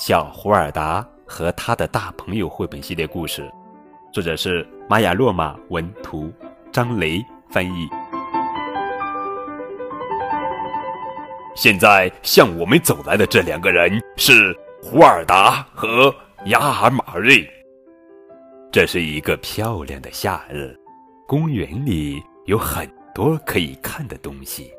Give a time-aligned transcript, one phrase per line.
[0.00, 3.52] 小胡尔达和他的大朋友绘本系列故事，
[4.10, 6.32] 作者是玛雅洛玛文图，
[6.72, 7.86] 张雷翻译。
[11.54, 16.10] 现在向我们走来的这两个人是胡尔达和
[16.46, 17.46] 雅尔马瑞。
[18.72, 20.74] 这是一个漂亮的夏日，
[21.28, 24.72] 公园里有很多可以看的东西。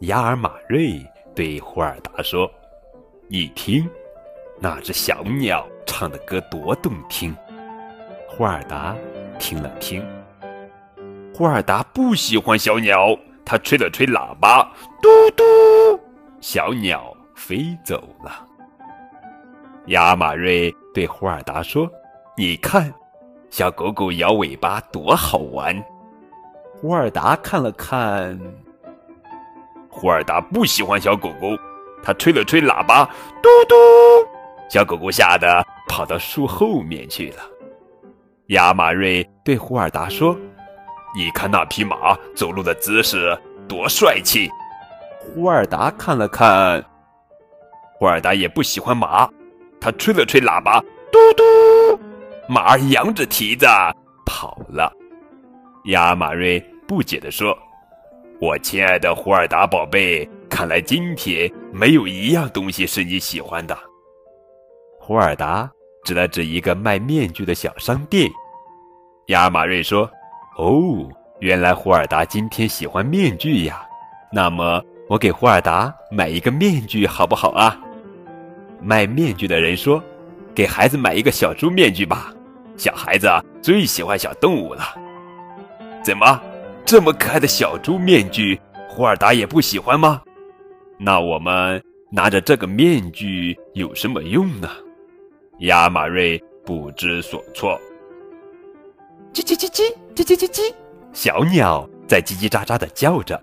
[0.00, 1.00] 雅尔马瑞
[1.36, 2.50] 对胡尔达说。
[3.28, 3.88] 你听，
[4.62, 7.36] 那只小鸟唱的歌多动听。
[8.28, 8.94] 霍尔达
[9.36, 10.06] 听了听，
[11.34, 13.08] 霍尔达不喜欢小鸟，
[13.44, 14.62] 他吹了吹喇叭，
[15.02, 15.42] 嘟嘟，
[16.40, 18.46] 小鸟飞走了。
[19.86, 21.90] 亚马瑞对霍尔达说
[22.38, 22.94] ：“你看，
[23.50, 25.76] 小狗狗摇尾巴多好玩。”
[26.80, 28.38] 霍尔达看了看，
[29.90, 31.48] 霍尔达不喜欢小狗狗。
[32.04, 33.04] 他吹了吹喇叭，
[33.40, 33.74] 嘟嘟，
[34.72, 37.42] 小狗狗吓得跑到树后面去了。
[38.46, 40.34] 亚马瑞对胡尔达说
[41.14, 44.48] ：“你看那匹马走路的姿势多帅气。”
[45.20, 46.82] 胡尔达看了看，
[47.98, 49.28] 胡尔达也不喜欢马，
[49.78, 50.80] 他吹了吹喇叭，
[51.12, 52.00] 嘟嘟，
[52.48, 53.66] 马儿扬着蹄子
[54.24, 54.90] 跑了。
[55.84, 57.54] 亚马瑞不解地说
[58.40, 63.76] ：“我亲爱的胡尔达宝贝。”看来今天没有一样东西是你喜欢的。
[65.04, 65.68] 胡尔达
[66.04, 68.30] 指了指一个卖面具的小商店。
[69.26, 70.08] 亚马瑞说
[70.56, 71.10] ：“哦，
[71.40, 73.84] 原来胡尔达今天喜欢面具呀。
[74.32, 77.76] 那么我给胡尔达买一个面具好不好啊？”
[78.80, 80.00] 卖面具的人说
[80.54, 82.32] ：“给孩子买一个小猪面具吧，
[82.76, 83.28] 小孩子
[83.60, 84.94] 最喜欢小动物了。”
[86.00, 86.40] 怎么，
[86.84, 90.22] 这么可爱的小猪面具，胡尔达也不喜欢吗？
[90.96, 91.82] 那我们
[92.12, 94.68] 拿着这个面具有什么用呢？
[95.60, 97.80] 亚马瑞不知所措。
[99.32, 100.74] 叽叽叽叽叽叽叽叽，
[101.12, 103.40] 小鸟在叽叽喳喳的叫着。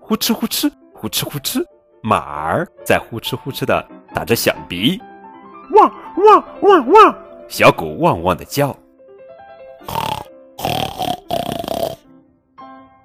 [0.00, 1.64] 呼哧呼哧呼哧呼哧，
[2.02, 5.00] 马儿在呼哧呼哧的打着响鼻。
[5.72, 8.76] 汪汪汪汪，小狗汪汪的叫。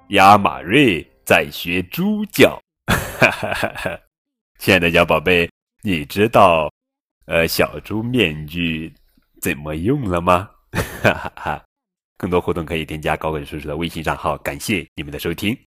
[0.08, 2.60] 亚马瑞在学猪叫。
[2.86, 3.98] 哈哈哈哈
[4.58, 5.48] 亲爱的小宝贝，
[5.82, 6.70] 你知道，
[7.30, 8.92] 呃，小猪面具
[9.40, 10.50] 怎么用了吗？
[11.00, 11.64] 哈哈哈！
[12.18, 14.36] 更多活动可以添加高伟叔叔的微信账号。
[14.38, 15.56] 感谢你们的收听。